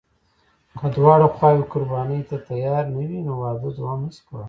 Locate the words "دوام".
3.77-3.99